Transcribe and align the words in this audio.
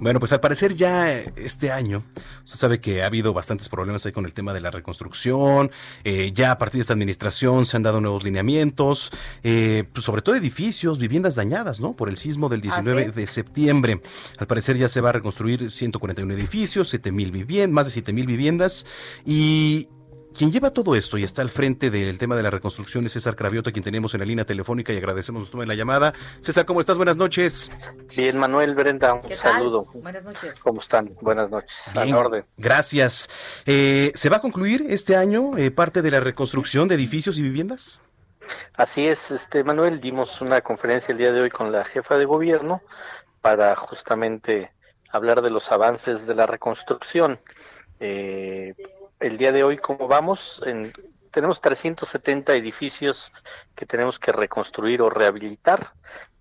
Bueno, 0.00 0.20
pues 0.20 0.32
al 0.32 0.38
parecer 0.38 0.76
ya 0.76 1.12
este 1.12 1.72
año, 1.72 2.04
usted 2.44 2.56
sabe 2.56 2.80
que 2.80 3.02
ha 3.02 3.06
habido 3.06 3.32
bastantes 3.32 3.68
problemas 3.68 4.06
ahí 4.06 4.12
con 4.12 4.24
el 4.26 4.32
tema 4.32 4.54
de 4.54 4.60
la 4.60 4.70
reconstrucción, 4.70 5.72
eh, 6.04 6.30
ya 6.32 6.52
a 6.52 6.58
partir 6.58 6.78
de 6.78 6.82
esta 6.82 6.92
administración 6.92 7.66
se 7.66 7.76
han 7.76 7.82
dado 7.82 8.00
nuevos 8.00 8.22
lineamientos, 8.22 9.10
eh, 9.42 9.84
pues 9.92 10.04
sobre 10.04 10.22
todo 10.22 10.36
edificios, 10.36 11.00
viviendas 11.00 11.34
dañadas, 11.34 11.80
¿no? 11.80 11.94
Por 11.94 12.08
el 12.08 12.16
sismo 12.16 12.48
del 12.48 12.60
19 12.60 13.10
de 13.10 13.26
septiembre. 13.26 14.00
Al 14.38 14.46
parecer 14.46 14.76
ya 14.76 14.88
se 14.88 15.00
va 15.00 15.08
a 15.08 15.12
reconstruir 15.14 15.68
141 15.68 16.32
edificios, 16.32 16.88
7 16.90 17.10
mil 17.10 17.32
viviendas, 17.32 17.74
más 17.74 17.86
de 17.88 17.92
7 17.94 18.12
mil 18.12 18.26
viviendas 18.26 18.86
y 19.26 19.88
quien 20.38 20.52
lleva 20.52 20.70
todo 20.70 20.94
esto 20.94 21.18
y 21.18 21.24
está 21.24 21.42
al 21.42 21.50
frente 21.50 21.90
del 21.90 22.16
tema 22.16 22.36
de 22.36 22.44
la 22.44 22.50
reconstrucción 22.50 23.04
es 23.04 23.12
César 23.12 23.34
Cravioto, 23.34 23.72
quien 23.72 23.82
tenemos 23.82 24.14
en 24.14 24.20
la 24.20 24.26
línea 24.26 24.44
telefónica 24.44 24.92
y 24.92 24.96
agradecemos 24.96 25.44
que 25.44 25.50
tome 25.50 25.66
la 25.66 25.74
llamada. 25.74 26.14
César, 26.42 26.64
¿cómo 26.64 26.78
estás? 26.78 26.96
Buenas 26.96 27.16
noches. 27.16 27.72
Bien, 28.16 28.38
Manuel 28.38 28.76
Brenda, 28.76 29.14
un 29.14 29.22
¿Qué 29.22 29.30
tal? 29.30 29.54
saludo. 29.54 29.86
Buenas 29.94 30.24
noches. 30.24 30.62
¿Cómo 30.62 30.78
están? 30.78 31.12
Buenas 31.20 31.50
noches. 31.50 31.90
Bien, 31.92 32.10
En 32.10 32.14
orden. 32.14 32.44
Gracias. 32.56 33.28
Eh, 33.66 34.12
¿Se 34.14 34.28
va 34.28 34.36
a 34.36 34.40
concluir 34.40 34.86
este 34.88 35.16
año 35.16 35.58
eh, 35.58 35.72
parte 35.72 36.02
de 36.02 36.10
la 36.12 36.20
reconstrucción 36.20 36.86
de 36.86 36.94
edificios 36.94 37.36
y 37.36 37.42
viviendas? 37.42 38.00
Así 38.76 39.08
es, 39.08 39.32
este 39.32 39.64
Manuel, 39.64 40.00
dimos 40.00 40.40
una 40.40 40.60
conferencia 40.60 41.10
el 41.10 41.18
día 41.18 41.32
de 41.32 41.40
hoy 41.40 41.50
con 41.50 41.72
la 41.72 41.84
jefa 41.84 42.16
de 42.16 42.26
gobierno 42.26 42.80
para 43.40 43.74
justamente 43.74 44.70
hablar 45.10 45.42
de 45.42 45.50
los 45.50 45.72
avances 45.72 46.28
de 46.28 46.36
la 46.36 46.46
reconstrucción. 46.46 47.40
Eh, 47.98 48.74
el 49.20 49.36
día 49.36 49.52
de 49.52 49.64
hoy, 49.64 49.78
¿cómo 49.78 50.08
vamos? 50.08 50.62
En- 50.66 50.92
tenemos 51.30 51.60
370 51.60 52.54
edificios 52.54 53.32
que 53.74 53.84
tenemos 53.86 54.18
que 54.18 54.32
reconstruir 54.32 55.02
o 55.02 55.10
rehabilitar, 55.10 55.92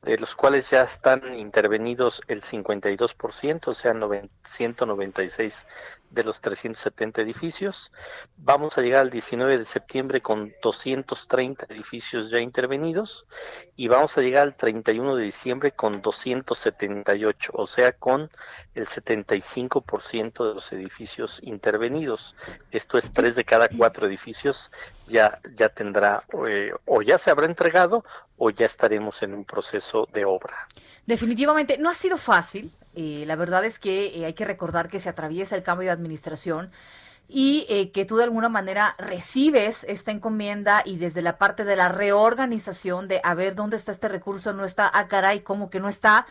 de 0.02 0.18
los 0.18 0.36
cuales 0.36 0.70
ya 0.70 0.84
están 0.84 1.36
intervenidos 1.38 2.22
el 2.28 2.42
52%, 2.42 3.72
o 3.72 3.74
sea, 3.74 3.94
noven- 3.94 4.30
196 4.46 5.68
de 6.10 6.24
los 6.24 6.42
370 6.42 7.22
edificios. 7.22 7.92
Vamos 8.38 8.78
a 8.78 8.82
llegar 8.82 9.02
al 9.02 9.10
19 9.10 9.58
de 9.58 9.66
septiembre 9.66 10.22
con 10.22 10.54
230 10.62 11.68
edificios 11.70 12.30
ya 12.30 12.40
intervenidos 12.40 13.26
y 13.76 13.88
vamos 13.88 14.18
a 14.18 14.22
llegar 14.22 14.44
al 14.44 14.56
31 14.56 15.16
de 15.16 15.24
diciembre 15.24 15.72
con 15.72 16.02
278, 16.02 17.52
o 17.56 17.66
sea, 17.66 17.92
con 17.92 18.30
el 18.74 18.88
75% 18.88 20.48
de 20.48 20.54
los 20.54 20.72
edificios 20.72 21.40
intervenidos. 21.44 22.36
Esto 22.72 22.98
es 22.98 23.12
tres 23.12 23.36
de 23.36 23.46
cada 23.46 23.68
cuatro 23.70 24.08
edificios 24.08 24.72
ya 25.08 25.40
ya 25.56 25.70
tendrá 25.70 26.24
eh, 26.48 26.72
o 26.86 27.02
ya 27.02 27.18
se 27.18 27.32
habrá 27.32 27.46
entregado 27.46 28.04
o 28.38 28.50
ya 28.50 28.66
estaremos 28.66 29.22
en 29.24 29.34
un 29.34 29.46
proceso 29.46 30.08
de 30.14 30.26
obra. 30.26 30.68
Definitivamente 31.06 31.78
no 31.78 31.90
ha 31.90 31.94
sido 31.94 32.18
fácil. 32.18 32.72
Eh, 33.00 33.26
la 33.28 33.36
verdad 33.36 33.64
es 33.64 33.78
que 33.78 34.08
eh, 34.08 34.26
hay 34.26 34.34
que 34.34 34.44
recordar 34.44 34.90
que 34.90 35.00
se 35.00 35.08
atraviesa 35.08 35.56
el 35.56 35.62
cambio 35.62 35.86
de 35.86 35.92
administración 35.92 36.72
y 37.28 37.68
eh, 37.70 37.92
que 37.92 38.06
tú 38.06 38.18
de 38.18 38.24
alguna 38.24 38.50
manera 38.50 38.96
recibes 38.98 39.84
esta 39.84 40.10
encomienda 40.10 40.82
y 40.84 40.98
desde 40.98 41.22
la 41.22 41.38
parte 41.38 41.64
de 41.64 41.76
la 41.76 41.90
reorganización 41.90 43.08
de 43.08 43.22
a 43.24 43.36
ver 43.36 43.54
dónde 43.54 43.78
está 43.78 43.92
este 43.92 44.08
recurso, 44.08 44.52
no 44.52 44.66
está, 44.66 44.90
ah 44.92 45.08
caray, 45.08 45.42
¿cómo 45.42 45.70
que 45.70 45.80
no 45.80 45.90
está? 45.90 46.26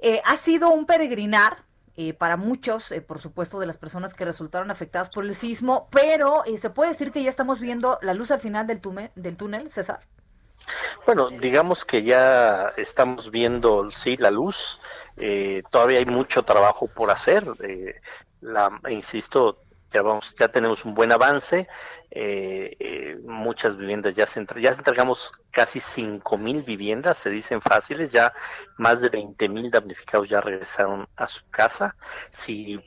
Eh, 0.00 0.20
ha 0.26 0.36
sido 0.36 0.68
un 0.68 0.84
peregrinar 0.84 1.64
para 2.18 2.36
muchos, 2.36 2.92
por 3.06 3.20
supuesto, 3.20 3.60
de 3.60 3.66
las 3.66 3.78
personas 3.78 4.14
que 4.14 4.24
resultaron 4.24 4.70
afectadas 4.70 5.08
por 5.08 5.24
el 5.24 5.34
sismo, 5.34 5.88
pero 5.90 6.42
se 6.58 6.70
puede 6.70 6.90
decir 6.90 7.12
que 7.12 7.22
ya 7.22 7.30
estamos 7.30 7.60
viendo 7.60 7.98
la 8.02 8.14
luz 8.14 8.30
al 8.32 8.40
final 8.40 8.66
del, 8.66 8.80
del 9.14 9.36
túnel, 9.36 9.70
César. 9.70 10.00
Bueno, 11.06 11.30
digamos 11.30 11.84
que 11.84 12.02
ya 12.02 12.68
estamos 12.76 13.30
viendo, 13.30 13.90
sí, 13.90 14.16
la 14.16 14.30
luz. 14.30 14.80
eh, 15.16 15.62
todavía 15.70 15.98
hay 15.98 16.06
mucho 16.06 16.42
trabajo 16.44 16.88
por 16.88 17.10
hacer. 17.10 17.44
eh, 17.62 18.00
la, 18.40 18.70
insisto, 18.90 19.58
ya 19.92 20.02
vamos, 20.02 20.34
ya 20.38 20.48
tenemos 20.48 20.84
un 20.84 20.94
buen 20.94 21.12
avance. 21.12 21.68
eh, 22.14 23.16
muchas 23.24 23.76
viviendas 23.76 24.14
ya 24.14 24.26
se 24.26 24.38
entre- 24.40 24.60
ya 24.60 24.70
entregamos 24.70 25.32
casi 25.50 25.80
cinco 25.80 26.36
mil 26.38 26.62
viviendas, 26.62 27.16
se 27.18 27.30
dicen 27.30 27.60
fáciles. 27.62 28.12
Ya 28.12 28.32
más 28.78 29.00
de 29.00 29.08
20 29.08 29.48
mil 29.48 29.70
damnificados 29.70 30.28
ya 30.28 30.40
regresaron 30.40 31.08
a 31.16 31.26
su 31.26 31.48
casa. 31.50 31.96
Si 32.30 32.78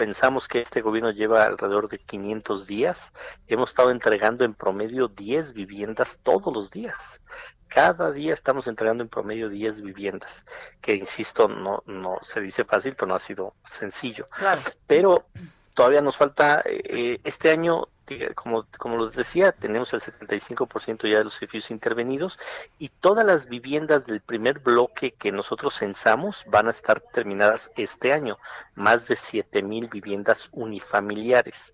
pensamos 0.00 0.48
que 0.48 0.62
este 0.62 0.80
gobierno 0.80 1.10
lleva 1.10 1.42
alrededor 1.42 1.90
de 1.90 1.98
500 1.98 2.66
días, 2.66 3.12
hemos 3.46 3.68
estado 3.68 3.90
entregando 3.90 4.46
en 4.46 4.54
promedio 4.54 5.08
10 5.08 5.52
viviendas 5.52 6.20
todos 6.22 6.54
los 6.54 6.70
días. 6.70 7.20
Cada 7.68 8.10
día 8.10 8.32
estamos 8.32 8.66
entregando 8.66 9.02
en 9.02 9.10
promedio 9.10 9.50
10 9.50 9.82
viviendas, 9.82 10.46
que 10.80 10.94
insisto, 10.94 11.48
no, 11.48 11.82
no 11.84 12.16
se 12.22 12.40
dice 12.40 12.64
fácil, 12.64 12.94
pero 12.94 13.08
no 13.08 13.14
ha 13.14 13.18
sido 13.18 13.52
sencillo. 13.62 14.26
Claro. 14.30 14.62
Pero 14.86 15.26
todavía 15.74 16.00
nos 16.00 16.16
falta, 16.16 16.62
eh, 16.64 17.20
este 17.22 17.50
año, 17.50 17.88
como, 18.34 18.66
como 18.78 19.04
les 19.04 19.14
decía, 19.14 19.52
tenemos 19.52 19.92
el 19.92 20.00
75% 20.00 21.10
ya 21.10 21.18
de 21.18 21.24
los 21.24 21.40
edificios 21.40 21.70
intervenidos 21.70 22.38
y 22.78 22.88
todas 22.88 23.24
las 23.24 23.48
viviendas 23.48 24.06
del 24.06 24.20
primer 24.20 24.58
bloque 24.58 25.12
que 25.12 25.32
nosotros 25.32 25.78
censamos 25.78 26.44
van 26.48 26.66
a 26.66 26.70
estar 26.70 27.00
terminadas 27.00 27.70
este 27.76 28.12
año, 28.12 28.38
más 28.74 29.08
de 29.08 29.16
7 29.16 29.62
mil 29.62 29.88
viviendas 29.88 30.48
unifamiliares. 30.52 31.72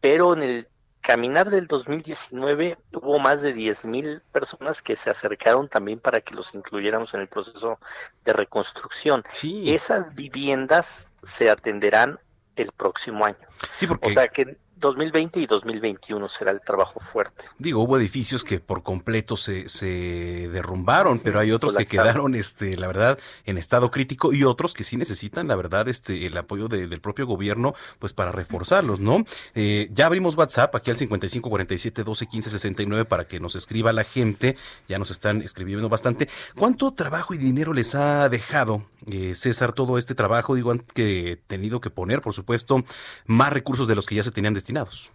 Pero 0.00 0.34
en 0.34 0.42
el 0.42 0.68
caminar 1.00 1.50
del 1.50 1.66
2019 1.66 2.78
hubo 2.94 3.18
más 3.18 3.42
de 3.42 3.52
10 3.52 3.84
mil 3.84 4.22
personas 4.32 4.80
que 4.80 4.96
se 4.96 5.10
acercaron 5.10 5.68
también 5.68 6.00
para 6.00 6.22
que 6.22 6.34
los 6.34 6.54
incluyéramos 6.54 7.12
en 7.12 7.20
el 7.20 7.28
proceso 7.28 7.78
de 8.24 8.32
reconstrucción. 8.32 9.22
Sí. 9.30 9.74
Esas 9.74 10.14
viviendas 10.14 11.08
se 11.22 11.50
atenderán 11.50 12.18
el 12.56 12.72
próximo 12.72 13.26
año. 13.26 13.36
Sí, 13.74 13.86
porque 13.86 14.08
O 14.08 14.10
sea 14.10 14.28
que 14.28 14.56
2020 14.84 15.40
y 15.40 15.46
2021 15.46 16.28
será 16.28 16.50
el 16.50 16.60
trabajo 16.60 17.00
fuerte. 17.00 17.44
Digo, 17.58 17.82
hubo 17.82 17.96
edificios 17.96 18.44
que 18.44 18.60
por 18.60 18.82
completo 18.82 19.36
se, 19.38 19.68
se 19.70 20.48
derrumbaron, 20.52 21.18
pero 21.20 21.38
hay 21.40 21.52
otros 21.52 21.74
que 21.76 21.86
quedaron, 21.86 22.34
este, 22.34 22.76
la 22.76 22.86
verdad, 22.86 23.18
en 23.46 23.56
estado 23.56 23.90
crítico 23.90 24.32
y 24.34 24.44
otros 24.44 24.74
que 24.74 24.84
sí 24.84 24.96
necesitan, 24.98 25.48
la 25.48 25.56
verdad, 25.56 25.88
este, 25.88 26.26
el 26.26 26.36
apoyo 26.36 26.68
de- 26.68 26.86
del 26.86 27.00
propio 27.00 27.26
gobierno, 27.26 27.74
pues 27.98 28.12
para 28.12 28.30
reforzarlos, 28.30 29.00
¿no? 29.00 29.24
Eh, 29.54 29.88
ya 29.90 30.04
abrimos 30.06 30.36
WhatsApp 30.36 30.74
aquí 30.74 30.90
al 30.90 30.96
55 30.98 31.48
47 31.48 32.04
12 32.04 32.26
15 32.26 32.50
69 32.50 33.04
para 33.06 33.26
que 33.26 33.40
nos 33.40 33.54
escriba 33.56 33.92
la 33.94 34.04
gente, 34.04 34.56
ya 34.86 34.98
nos 34.98 35.10
están 35.10 35.40
escribiendo 35.40 35.88
bastante. 35.88 36.28
¿Cuánto 36.54 36.92
trabajo 36.92 37.32
y 37.32 37.38
dinero 37.38 37.72
les 37.72 37.94
ha 37.94 38.28
dejado, 38.28 38.84
eh, 39.10 39.34
César, 39.34 39.72
todo 39.72 39.96
este 39.96 40.14
trabajo? 40.14 40.54
Digo, 40.54 40.70
han 40.72 40.80
que 40.80 41.38
tenido 41.46 41.80
que 41.80 41.88
poner, 41.90 42.20
por 42.20 42.34
supuesto, 42.34 42.84
más 43.26 43.50
recursos 43.52 43.88
de 43.88 43.94
los 43.94 44.04
que 44.06 44.14
ya 44.16 44.22
se 44.22 44.30
tenían 44.30 44.52
destinados 44.52 44.73
asesinados. 44.78 45.12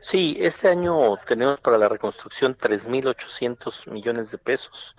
Sí, 0.00 0.36
este 0.40 0.68
año 0.68 1.16
tenemos 1.26 1.60
para 1.60 1.78
la 1.78 1.88
reconstrucción 1.88 2.56
3.800 2.56 3.90
millones 3.90 4.30
de 4.30 4.38
pesos, 4.38 4.94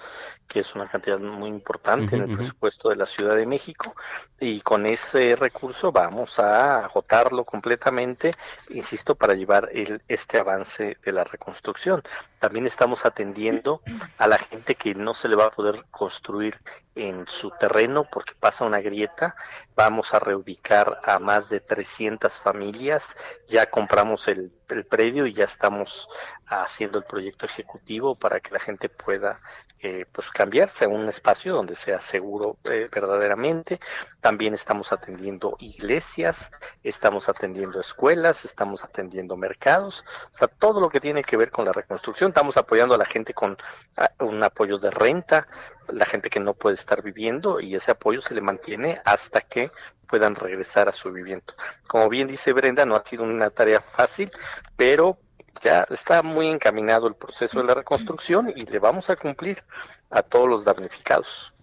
que 0.48 0.60
es 0.60 0.76
una 0.76 0.88
cantidad 0.88 1.20
muy 1.20 1.50
importante 1.50 2.16
en 2.16 2.24
el 2.24 2.36
presupuesto 2.36 2.90
de 2.90 2.96
la 2.96 3.06
Ciudad 3.06 3.36
de 3.36 3.46
México, 3.46 3.96
y 4.40 4.62
con 4.62 4.86
ese 4.86 5.36
recurso 5.36 5.92
vamos 5.92 6.40
a 6.40 6.86
agotarlo 6.86 7.46
completamente, 7.46 8.34
insisto, 8.70 9.16
para 9.16 9.34
llevar 9.34 9.70
el, 9.72 10.02
este 10.08 10.40
avance 10.40 10.98
de 11.04 11.12
la 11.12 11.24
reconstrucción. 11.24 12.04
También 12.40 12.66
estamos 12.66 13.06
atendiendo 13.06 13.82
a 14.18 14.28
la 14.28 14.38
gente 14.38 14.76
que 14.76 14.94
no 14.94 15.14
se 15.14 15.30
le 15.30 15.36
va 15.36 15.46
a 15.46 15.52
poder 15.52 15.86
construir 15.92 16.60
en 16.96 17.28
su 17.28 17.52
terreno 17.52 18.04
porque 18.12 18.34
pasa 18.40 18.66
una 18.66 18.80
grieta. 18.80 19.36
Vamos 19.76 20.14
a 20.14 20.20
reubicar 20.20 21.00
a 21.04 21.20
más 21.20 21.50
de 21.50 21.60
300 21.60 22.34
familias. 22.40 23.16
Ya 23.48 23.68
compramos 23.68 24.28
el 24.28 24.52
el 24.76 24.86
predio 24.86 25.26
y 25.26 25.34
ya 25.34 25.46
estamos 25.46 26.10
haciendo 26.46 27.00
el 27.00 27.04
proyecto 27.06 27.46
ejecutivo 27.46 28.16
para 28.16 28.40
que 28.40 28.52
la 28.52 28.60
gente 28.60 28.90
pueda 28.90 29.40
eh, 29.80 30.06
pues 30.12 30.32
cambiarse 30.32 30.86
a 30.86 30.88
un 30.88 31.08
espacio 31.08 31.54
donde 31.54 31.76
sea 31.76 32.00
seguro 32.00 32.58
eh, 32.72 32.90
verdaderamente. 32.92 33.80
También 34.22 34.54
estamos 34.54 34.92
atendiendo 34.92 35.56
iglesias, 35.60 36.52
estamos 36.84 37.30
atendiendo 37.30 37.80
escuelas, 37.80 38.46
estamos 38.46 38.84
atendiendo 38.84 39.38
mercados, 39.38 40.06
o 40.32 40.34
sea, 40.34 40.48
todo 40.48 40.80
lo 40.80 40.90
que 40.90 41.00
tiene 41.00 41.24
que 41.24 41.38
ver 41.38 41.52
con 41.52 41.66
la 41.66 41.74
reconstrucción. 41.74 42.30
Estamos 42.30 42.58
apoyando 42.58 42.96
a 42.96 42.98
la 42.98 43.06
gente 43.06 43.34
con 43.34 43.58
ah, 43.98 44.12
un 44.20 44.42
apoyo 44.44 44.78
de 44.78 44.92
renta, 44.92 45.48
la 45.90 46.06
gente 46.06 46.30
que 46.30 46.40
no 46.40 46.54
puede 46.54 46.76
estar 46.76 47.02
viviendo 47.02 47.60
y 47.60 47.76
ese 47.76 47.92
apoyo 47.92 48.22
se 48.22 48.34
le 48.34 48.42
mantiene 48.42 49.02
hasta 49.06 49.42
que 49.42 49.70
puedan 50.08 50.36
regresar 50.36 50.90
a 50.90 50.92
su 50.92 51.12
vivienda. 51.12 51.54
Como 51.88 52.10
bien 52.10 52.28
dice 52.28 52.54
Brenda, 52.54 52.86
no 52.86 52.96
ha 52.96 53.04
sido 53.06 53.24
una 53.24 53.50
tarea 53.50 53.82
fácil, 53.82 54.32
pero 54.76 55.18
ya 55.62 55.86
está 55.90 56.22
muy 56.22 56.48
encaminado 56.48 57.08
el 57.08 57.16
proceso 57.16 57.60
de 57.60 57.66
la 57.66 57.74
reconstrucción 57.74 58.52
y 58.56 58.62
le 58.62 58.80
vamos 58.80 59.10
a 59.10 59.16
cumplir 59.16 59.64
a 60.10 60.22
todos 60.22 60.48
los 60.48 60.66
damnificados. 60.66 61.54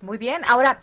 Muy 0.00 0.18
bien, 0.18 0.42
ahora, 0.46 0.80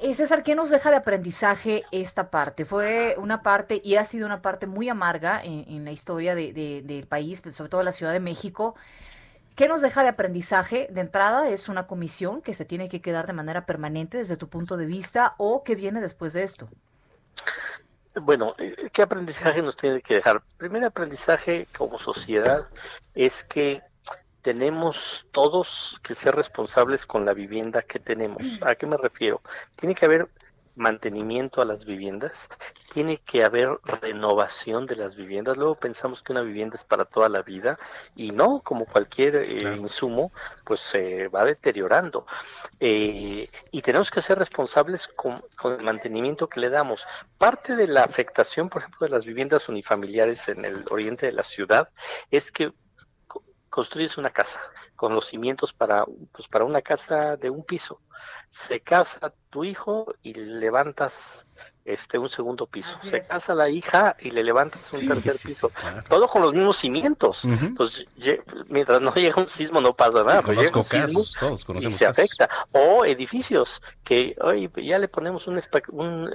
eh, 0.00 0.14
César, 0.14 0.42
¿qué 0.42 0.54
nos 0.54 0.70
deja 0.70 0.90
de 0.90 0.96
aprendizaje 0.96 1.82
esta 1.90 2.30
parte? 2.30 2.64
Fue 2.64 3.16
una 3.18 3.42
parte 3.42 3.80
y 3.84 3.96
ha 3.96 4.04
sido 4.04 4.26
una 4.26 4.42
parte 4.42 4.66
muy 4.66 4.88
amarga 4.88 5.42
en, 5.42 5.84
la 5.84 5.92
historia 5.92 6.34
del 6.34 7.06
país, 7.08 7.42
sobre 7.52 7.68
todo 7.68 7.82
la 7.82 7.92
Ciudad 7.92 8.12
de 8.12 8.20
México. 8.20 8.76
¿Qué 9.58 9.66
nos 9.66 9.80
deja 9.80 10.04
de 10.04 10.10
aprendizaje? 10.10 10.86
De 10.88 11.00
entrada, 11.00 11.48
¿es 11.48 11.68
una 11.68 11.88
comisión 11.88 12.40
que 12.40 12.54
se 12.54 12.64
tiene 12.64 12.88
que 12.88 13.00
quedar 13.00 13.26
de 13.26 13.32
manera 13.32 13.66
permanente 13.66 14.16
desde 14.16 14.36
tu 14.36 14.48
punto 14.48 14.76
de 14.76 14.86
vista 14.86 15.32
o 15.36 15.64
qué 15.64 15.74
viene 15.74 16.00
después 16.00 16.32
de 16.32 16.44
esto? 16.44 16.68
Bueno, 18.14 18.54
eh, 18.58 18.88
¿qué 18.92 19.02
aprendizaje 19.02 19.60
nos 19.60 19.76
tiene 19.76 20.00
que 20.00 20.14
dejar? 20.14 20.36
El 20.36 20.56
primer 20.58 20.84
aprendizaje 20.84 21.66
como 21.76 21.98
sociedad 21.98 22.70
es 23.16 23.42
que 23.42 23.82
tenemos 24.42 25.26
todos 25.32 25.98
que 26.04 26.14
ser 26.14 26.36
responsables 26.36 27.04
con 27.04 27.24
la 27.24 27.34
vivienda 27.34 27.82
que 27.82 27.98
tenemos. 27.98 28.40
¿A 28.60 28.76
qué 28.76 28.86
me 28.86 28.96
refiero? 28.96 29.42
Tiene 29.74 29.96
que 29.96 30.04
haber 30.04 30.28
mantenimiento 30.78 31.60
a 31.60 31.64
las 31.64 31.84
viviendas, 31.84 32.48
tiene 32.92 33.18
que 33.18 33.44
haber 33.44 33.78
renovación 34.00 34.86
de 34.86 34.96
las 34.96 35.16
viviendas. 35.16 35.56
Luego 35.56 35.74
pensamos 35.74 36.22
que 36.22 36.32
una 36.32 36.42
vivienda 36.42 36.76
es 36.76 36.84
para 36.84 37.04
toda 37.04 37.28
la 37.28 37.42
vida 37.42 37.78
y 38.16 38.30
no, 38.30 38.60
como 38.60 38.86
cualquier 38.86 39.36
eh, 39.36 39.76
insumo, 39.76 40.32
pues 40.64 40.80
se 40.80 41.28
va 41.28 41.44
deteriorando. 41.44 42.26
Eh, 42.80 43.48
y 43.70 43.82
tenemos 43.82 44.10
que 44.10 44.22
ser 44.22 44.38
responsables 44.38 45.08
con, 45.08 45.42
con, 45.56 45.74
el 45.74 45.84
mantenimiento 45.84 46.48
que 46.48 46.60
le 46.60 46.70
damos. 46.70 47.06
Parte 47.36 47.76
de 47.76 47.88
la 47.88 48.04
afectación, 48.04 48.68
por 48.68 48.82
ejemplo, 48.82 49.06
de 49.06 49.12
las 49.12 49.26
viviendas 49.26 49.68
unifamiliares 49.68 50.48
en 50.48 50.64
el 50.64 50.84
oriente 50.90 51.26
de 51.26 51.32
la 51.32 51.42
ciudad 51.42 51.90
es 52.30 52.50
que 52.50 52.72
construyes 53.68 54.18
una 54.18 54.30
casa 54.30 54.60
con 54.96 55.14
los 55.14 55.26
cimientos 55.26 55.72
para, 55.72 56.04
pues 56.32 56.48
para 56.48 56.64
una 56.64 56.82
casa 56.82 57.36
de 57.36 57.50
un 57.50 57.64
piso. 57.64 58.00
Se 58.50 58.80
casa 58.80 59.32
tu 59.50 59.64
hijo 59.64 60.12
y 60.22 60.34
levantas 60.34 61.46
este 61.88 62.18
un 62.18 62.28
segundo 62.28 62.66
piso. 62.66 62.98
se 63.02 63.24
casa 63.24 63.54
la 63.54 63.70
hija 63.70 64.14
y 64.20 64.30
le 64.30 64.44
levantas 64.44 64.92
un 64.92 65.08
tercer 65.08 65.36
piso. 65.42 65.72
Todo 66.08 66.28
con 66.28 66.42
los 66.42 66.52
mismos 66.52 66.76
cimientos. 66.76 67.46
Entonces, 67.46 68.06
mientras 68.68 69.00
no 69.00 69.14
llega 69.14 69.40
un 69.40 69.48
sismo 69.48 69.80
no 69.80 69.94
pasa 69.94 70.22
nada. 70.22 70.42
pero 70.42 70.60
llega 70.60 70.76
un 70.76 70.84
sismo 70.84 71.24
y 71.80 71.90
se 71.90 72.06
afecta. 72.06 72.48
O 72.72 73.04
edificios 73.04 73.80
que 74.04 74.36
hoy 74.42 74.70
ya 74.76 74.98
le 74.98 75.08
ponemos 75.08 75.46
un, 75.46 75.60
un, 75.92 76.30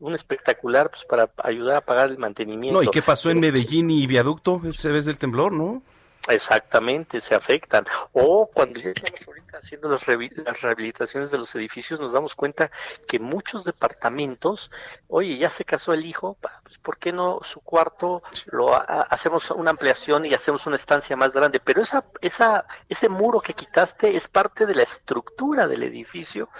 un 0.00 0.14
espectacular 0.14 0.90
pues, 0.90 1.04
para 1.06 1.30
ayudar 1.42 1.78
a 1.78 1.80
pagar 1.80 2.10
el 2.10 2.18
mantenimiento. 2.18 2.78
No, 2.78 2.82
¿y 2.82 2.90
qué 2.90 3.00
pasó 3.00 3.30
en 3.30 3.40
Medellín 3.40 3.90
y 3.90 4.06
Viaducto 4.06 4.60
ese 4.66 4.90
vez 4.90 5.06
del 5.06 5.16
temblor, 5.16 5.52
no? 5.52 5.82
Exactamente, 6.26 7.20
se 7.20 7.34
afectan. 7.34 7.86
O 8.12 8.50
cuando 8.52 8.80
ya 8.80 8.90
estamos 8.90 9.26
ahorita 9.26 9.58
haciendo 9.58 9.88
las, 9.88 10.04
rehabilitaciones 10.06 11.30
de 11.30 11.38
los 11.38 11.54
edificios, 11.54 12.00
nos 12.00 12.12
damos 12.12 12.34
cuenta 12.34 12.70
que 13.06 13.18
muchos 13.18 13.64
departamentos, 13.64 14.70
oye, 15.08 15.38
ya 15.38 15.48
se 15.48 15.64
casó 15.64 15.94
el 15.94 16.04
hijo, 16.04 16.36
pues 16.40 16.78
¿por 16.78 16.98
qué 16.98 17.12
no 17.12 17.40
su 17.42 17.60
cuarto 17.60 18.22
lo 18.46 18.70
hacemos 19.10 19.50
una 19.52 19.70
ampliación 19.70 20.24
y 20.26 20.34
hacemos 20.34 20.66
una 20.66 20.76
estancia 20.76 21.16
más 21.16 21.32
grande? 21.32 21.60
Pero 21.60 21.80
esa, 21.80 22.04
esa, 22.20 22.66
ese 22.88 23.08
muro 23.08 23.40
que 23.40 23.54
quitaste 23.54 24.14
es 24.14 24.28
parte 24.28 24.66
de 24.66 24.74
la 24.74 24.82
estructura 24.82 25.66
del 25.66 25.82
edificio. 25.82 26.50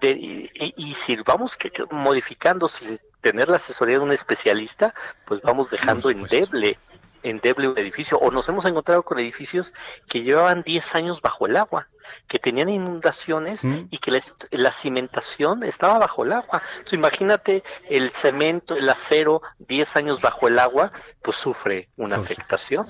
y, 0.00 0.94
si 0.94 1.16
vamos 1.16 1.56
que, 1.56 1.72
modificando 1.90 2.68
sin 2.68 2.98
tener 3.20 3.48
la 3.48 3.56
asesoría 3.56 3.96
de 3.96 4.04
un 4.04 4.12
especialista, 4.12 4.94
pues 5.24 5.42
vamos 5.42 5.70
dejando 5.70 6.10
endeble 6.10 6.78
endeble 7.22 7.68
un 7.68 7.78
edificio 7.78 8.18
o 8.18 8.30
nos 8.30 8.48
hemos 8.48 8.64
encontrado 8.64 9.02
con 9.02 9.18
edificios 9.18 9.74
que 10.08 10.22
llevaban 10.22 10.62
10 10.62 10.94
años 10.94 11.22
bajo 11.22 11.46
el 11.46 11.56
agua, 11.56 11.86
que 12.26 12.38
tenían 12.38 12.68
inundaciones 12.68 13.64
mm. 13.64 13.88
y 13.90 13.98
que 13.98 14.10
la, 14.50 14.72
cimentación 14.72 15.62
estaba 15.64 15.98
bajo 15.98 16.24
el 16.24 16.32
agua. 16.32 16.62
Entonces, 16.72 16.94
imagínate 16.94 17.62
el 17.88 18.10
cemento, 18.10 18.76
el 18.76 18.88
acero, 18.88 19.42
10 19.58 19.96
años 19.96 20.20
bajo 20.20 20.48
el 20.48 20.58
agua, 20.58 20.92
pues 21.22 21.36
sufre 21.36 21.88
una 21.96 22.16
afectación. 22.16 22.86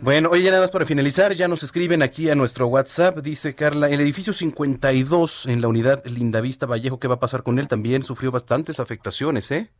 Bueno, 0.00 0.30
oye, 0.30 0.50
nada 0.50 0.62
más 0.62 0.70
para 0.70 0.86
finalizar, 0.86 1.32
ya 1.34 1.48
nos 1.48 1.62
escriben 1.62 2.02
aquí 2.02 2.30
a 2.30 2.34
nuestro 2.34 2.66
WhatsApp, 2.66 3.18
dice 3.18 3.54
Carla, 3.54 3.88
el 3.88 4.00
edificio 4.00 4.32
52 4.32 5.46
en 5.46 5.60
la 5.60 5.68
unidad 5.68 6.04
Lindavista 6.04 6.66
Vallejo, 6.66 6.98
¿qué 6.98 7.08
va 7.08 7.16
a 7.16 7.20
pasar 7.20 7.42
con 7.42 7.58
él? 7.58 7.68
También 7.68 8.02
sufrió 8.02 8.30
bastantes 8.30 8.80
afectaciones, 8.80 9.50
¿eh? 9.50 9.70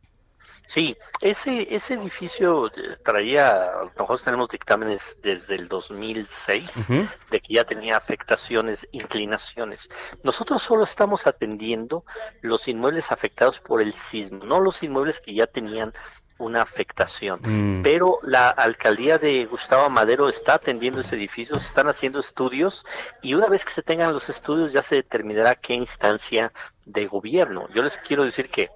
Sí, 0.67 0.97
ese, 1.21 1.73
ese 1.73 1.95
edificio 1.95 2.67
eh, 2.67 2.97
traía, 3.03 3.69
nosotros 3.97 4.23
tenemos 4.23 4.49
dictámenes 4.49 5.17
desde 5.21 5.55
el 5.55 5.67
2006 5.67 6.89
de 7.29 7.39
que 7.39 7.53
ya 7.53 7.63
tenía 7.63 7.97
afectaciones, 7.97 8.87
inclinaciones. 8.91 9.89
Nosotros 10.23 10.61
solo 10.61 10.83
estamos 10.83 11.27
atendiendo 11.27 12.05
los 12.41 12.67
inmuebles 12.67 13.11
afectados 13.11 13.59
por 13.59 13.81
el 13.81 13.93
sismo, 13.93 14.45
no 14.45 14.59
los 14.59 14.81
inmuebles 14.83 15.21
que 15.21 15.33
ya 15.33 15.47
tenían 15.47 15.93
una 16.37 16.61
afectación. 16.61 17.39
Mm. 17.43 17.83
Pero 17.83 18.19
la 18.23 18.49
alcaldía 18.49 19.17
de 19.17 19.45
Gustavo 19.45 19.89
Madero 19.89 20.29
está 20.29 20.55
atendiendo 20.55 20.99
ese 20.99 21.15
edificio, 21.15 21.59
se 21.59 21.67
están 21.67 21.87
haciendo 21.87 22.19
estudios 22.19 22.85
y 23.21 23.33
una 23.33 23.47
vez 23.47 23.65
que 23.65 23.71
se 23.71 23.83
tengan 23.83 24.13
los 24.13 24.29
estudios 24.29 24.73
ya 24.73 24.81
se 24.81 24.95
determinará 24.95 25.55
qué 25.55 25.73
instancia 25.73 26.51
de 26.85 27.05
gobierno. 27.07 27.67
Yo 27.73 27.83
les 27.83 27.97
quiero 27.97 28.23
decir 28.23 28.49
que 28.49 28.69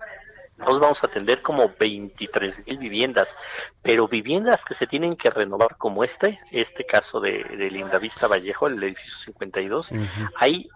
nosotros 0.58 0.80
vamos 0.80 1.04
a 1.04 1.08
atender 1.08 1.42
como 1.42 1.72
23 1.80 2.66
mil 2.66 2.78
viviendas, 2.78 3.38
pero 3.82 4.08
viviendas 4.08 4.66
que 4.66 4.74
se 4.74 4.88
tienen 4.88 5.16
que 5.16 5.30
renovar 5.30 5.78
como 5.78 6.04
este, 6.04 6.40
este 6.52 6.86
caso 6.86 7.20
de, 7.20 7.44
de 7.44 7.70
Lindavista 7.70 8.28
Vallejo, 8.28 8.68
el 8.68 8.82
edificio 8.84 9.18
52, 9.20 9.92
hay 10.36 10.70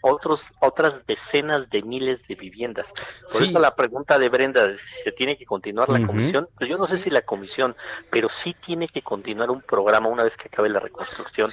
otros, 0.00 0.52
otras 0.60 1.06
decenas 1.06 1.70
de 1.70 1.82
miles 1.82 2.26
de 2.28 2.34
viviendas. 2.34 2.92
Por 3.32 3.42
eso 3.42 3.58
la 3.58 3.74
pregunta 3.74 4.18
de 4.18 4.28
Brenda 4.28 4.66
de 4.66 4.76
si 4.76 5.02
se 5.02 5.12
tiene 5.12 5.36
que 5.36 5.46
continuar 5.46 5.88
la 5.88 6.04
comisión, 6.06 6.48
pues 6.56 6.68
yo 6.68 6.78
no 6.78 6.86
sé 6.86 6.98
si 6.98 7.10
la 7.10 7.22
comisión, 7.22 7.76
pero 8.10 8.28
sí 8.28 8.54
tiene 8.54 8.88
que 8.88 9.02
continuar 9.02 9.50
un 9.50 9.62
programa 9.62 10.08
una 10.08 10.22
vez 10.22 10.36
que 10.36 10.48
acabe 10.48 10.68
la 10.68 10.80
reconstrucción. 10.80 11.50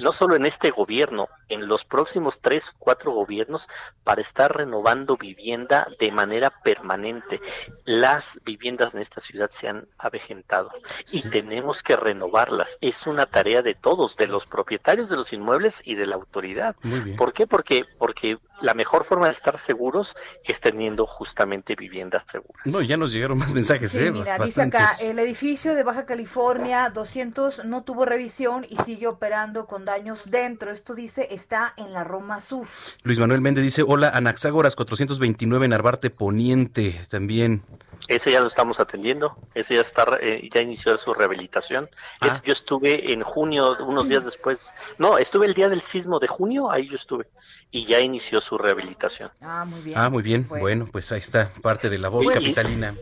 no 0.00 0.12
solo 0.12 0.36
en 0.36 0.46
este 0.46 0.70
gobierno, 0.70 1.28
en 1.48 1.68
los 1.68 1.84
próximos 1.84 2.40
tres 2.40 2.70
o 2.70 2.72
cuatro 2.78 3.12
gobiernos 3.12 3.68
para 4.02 4.20
estar 4.20 4.56
renovando 4.56 5.16
vivienda 5.16 5.88
de 5.98 6.12
manera 6.12 6.50
permanente. 6.62 7.40
Las 7.84 8.40
viviendas 8.44 8.94
en 8.94 9.00
esta 9.00 9.20
ciudad 9.20 9.48
se 9.50 9.68
han 9.68 9.88
avejentado 9.98 10.70
y 11.10 11.22
tenemos 11.28 11.82
que 11.82 11.96
renovarlas. 11.96 12.78
Es 12.80 13.06
una 13.06 13.26
tarea 13.26 13.62
de 13.62 13.74
todos, 13.74 14.16
de 14.16 14.26
los 14.26 14.46
propietarios 14.46 15.08
de 15.08 15.16
los 15.16 15.32
inmuebles 15.32 15.82
y 15.84 15.94
de 15.94 16.06
la 16.06 16.16
autoridad. 16.16 16.76
¿Por 17.16 17.32
qué? 17.32 17.46
Porque 17.46 17.84
porque 17.98 18.38
la 18.60 18.74
mejor 18.74 19.04
forma 19.04 19.26
de 19.26 19.32
estar 19.32 19.58
seguros 19.58 20.16
es 20.44 20.60
teniendo 20.60 21.06
justamente 21.06 21.74
viviendas 21.74 22.24
seguras. 22.26 22.66
No, 22.66 22.80
ya 22.80 22.96
nos 22.96 23.12
llegaron 23.12 23.38
más 23.38 23.52
mensajes. 23.52 23.92
Sí, 23.92 23.98
¿eh? 23.98 24.12
mira, 24.12 24.38
dice 24.38 24.62
acá, 24.62 24.90
el 25.02 25.18
edificio 25.18 25.74
de 25.74 25.82
Baja 25.82 26.06
California 26.06 26.90
200 26.90 27.64
no 27.64 27.82
tuvo 27.84 28.04
revisión 28.04 28.66
y 28.68 28.76
sigue 28.76 29.06
operando 29.06 29.66
con 29.66 29.84
daños 29.84 30.30
dentro. 30.30 30.70
Esto 30.70 30.94
dice, 30.94 31.28
está 31.30 31.74
en 31.76 31.92
la 31.92 32.04
Roma 32.04 32.40
Sur. 32.40 32.66
Luis 33.02 33.18
Manuel 33.18 33.40
Méndez 33.40 33.64
dice, 33.64 33.82
hola, 33.86 34.10
Anaxágoras 34.10 34.76
429 34.76 35.64
en 35.66 35.72
Arbarte 35.72 36.10
Poniente 36.10 37.00
también. 37.08 37.62
Ese 38.08 38.32
ya 38.32 38.40
lo 38.40 38.46
estamos 38.46 38.80
atendiendo, 38.80 39.36
ese 39.54 39.76
ya 39.76 39.80
está, 39.80 40.04
eh, 40.20 40.46
ya 40.52 40.60
inició 40.60 40.98
su 40.98 41.14
rehabilitación. 41.14 41.88
Ah. 42.20 42.40
yo 42.44 42.52
estuve 42.52 43.12
en 43.12 43.22
junio, 43.22 43.76
unos 43.80 44.08
días 44.08 44.24
después, 44.24 44.74
no, 44.98 45.16
estuve 45.16 45.46
el 45.46 45.54
día 45.54 45.68
del 45.68 45.80
sismo 45.80 46.18
de 46.18 46.26
junio, 46.26 46.70
ahí 46.70 46.86
yo 46.86 46.96
estuve, 46.96 47.26
y 47.70 47.86
ya 47.86 48.00
inició 48.00 48.40
su 48.40 48.58
rehabilitación. 48.58 49.30
Ah, 49.40 49.64
muy 49.64 49.80
bien. 49.80 49.98
Ah, 49.98 50.10
muy 50.10 50.22
bien. 50.22 50.46
Bueno, 50.48 50.86
pues 50.90 51.12
ahí 51.12 51.20
está 51.20 51.52
parte 51.62 51.88
de 51.88 51.98
la 51.98 52.08
voz 52.08 52.28
capitalina. 52.28 52.94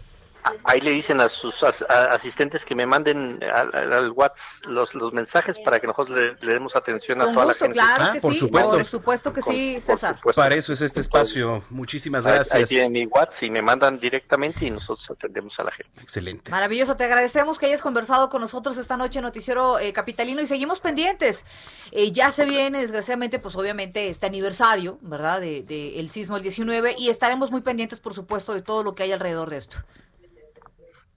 Ahí 0.64 0.80
le 0.80 0.90
dicen 0.90 1.20
a 1.20 1.28
sus 1.28 1.62
asistentes 1.62 2.64
que 2.64 2.74
me 2.74 2.86
manden 2.86 3.40
al, 3.42 4.10
WhatsApp 4.12 4.66
los, 4.66 4.94
los, 4.94 5.12
mensajes 5.12 5.58
para 5.60 5.80
que 5.80 5.86
nosotros 5.86 6.18
le, 6.18 6.34
demos 6.46 6.76
atención 6.76 7.20
a 7.20 7.32
toda 7.32 7.46
la 7.46 7.54
gente. 7.54 7.74
Claro 7.74 8.04
ah, 8.04 8.14
por 8.20 8.34
Supuesto. 8.34 8.70
Por 8.72 8.84
supuesto 8.84 9.32
que 9.32 9.42
sí, 9.42 9.80
César. 9.80 10.18
Para 10.34 10.54
eso 10.54 10.72
es 10.72 10.80
este 10.80 11.00
espacio. 11.00 11.64
Muchísimas 11.70 12.26
gracias. 12.26 12.54
Ahí, 12.54 12.64
tienen 12.64 12.92
mi 12.92 13.06
WhatsApp 13.06 13.44
y 13.44 13.50
me 13.50 13.62
mandan 13.62 13.98
directamente 13.98 14.66
y 14.66 14.70
nosotros 14.70 15.10
atendemos 15.10 15.58
a 15.60 15.64
la 15.64 15.70
gente. 15.70 16.02
Excelente. 16.02 16.50
Maravilloso. 16.50 16.96
Te 16.96 17.04
agradecemos 17.04 17.58
que 17.58 17.66
hayas 17.66 17.80
conversado 17.80 18.28
con 18.30 18.40
nosotros 18.40 18.76
esta 18.78 18.96
noche 18.96 19.18
en 19.18 19.24
Noticiero 19.24 19.78
eh, 19.78 19.92
Capitalino 19.92 20.40
y 20.42 20.46
seguimos 20.46 20.80
pendientes. 20.80 21.44
Eh, 21.92 22.12
ya 22.12 22.30
se 22.30 22.44
viene, 22.44 22.80
desgraciadamente, 22.80 23.38
pues 23.38 23.54
obviamente 23.56 24.08
este 24.08 24.26
aniversario, 24.26 24.98
¿verdad? 25.02 25.40
De, 25.40 25.62
de 25.62 26.00
el 26.00 26.08
sismo 26.08 26.36
el 26.36 26.42
19 26.42 26.96
y 26.98 27.10
estaremos 27.10 27.50
muy 27.50 27.60
pendientes, 27.60 28.00
por 28.00 28.14
supuesto, 28.14 28.54
de 28.54 28.62
todo 28.62 28.82
lo 28.82 28.94
que 28.94 29.04
hay 29.04 29.12
alrededor 29.12 29.50
de 29.50 29.58
esto. 29.58 29.78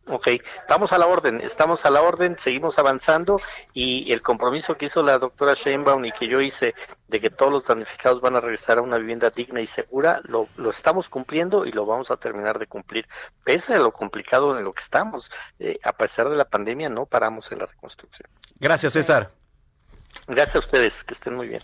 Ok, 0.07 0.27
estamos 0.27 0.93
a 0.93 1.00
la 1.00 1.07
orden, 1.07 1.41
estamos 1.41 1.83
a 1.83 1.89
la 1.89 2.03
orden, 2.03 2.38
seguimos 2.38 2.77
avanzando 2.77 3.38
y 3.74 4.12
el 4.13 4.21
compromiso 4.21 4.77
que 4.77 4.85
hizo 4.85 5.01
la 5.01 5.17
doctora 5.17 5.55
Sheinbaum 5.55 6.05
y 6.05 6.12
que 6.12 6.27
yo 6.27 6.41
hice 6.41 6.75
de 7.07 7.19
que 7.19 7.31
todos 7.31 7.51
los 7.51 7.65
damnificados 7.65 8.21
van 8.21 8.35
a 8.35 8.39
regresar 8.39 8.77
a 8.77 8.83
una 8.83 9.00
vivienda 9.00 9.31
digna 9.31 9.62
y 9.62 9.65
segura, 9.65 10.21
lo, 10.25 10.47
lo 10.57 10.69
estamos 10.69 11.09
cumpliendo 11.09 11.65
y 11.65 11.71
lo 11.71 11.88
vamos 11.88 12.12
a 12.12 12.17
terminar 12.17 12.59
de 12.59 12.67
cumplir. 12.67 13.07
Pese 13.43 13.74
a 13.74 13.79
lo 13.79 13.91
complicado 13.91 14.55
en 14.55 14.63
lo 14.63 14.74
que 14.74 14.83
estamos, 14.83 15.31
eh, 15.57 15.79
a 15.83 15.93
pesar 15.93 16.29
de 16.29 16.35
la 16.35 16.45
pandemia, 16.45 16.88
no 16.88 17.07
paramos 17.07 17.51
en 17.51 17.59
la 17.59 17.65
reconstrucción. 17.65 18.29
Gracias, 18.59 18.93
César. 18.93 19.31
Gracias 20.27 20.55
a 20.55 20.59
ustedes, 20.59 21.03
que 21.03 21.15
estén 21.15 21.35
muy 21.35 21.47
bien. 21.47 21.63